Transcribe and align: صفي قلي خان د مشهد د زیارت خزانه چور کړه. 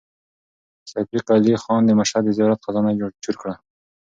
صفي 0.91 1.17
قلي 1.27 1.53
خان 1.63 1.81
د 1.85 1.91
مشهد 1.99 2.23
د 2.25 2.29
زیارت 2.37 2.59
خزانه 2.65 2.91
چور 3.23 3.35
کړه. 3.41 3.55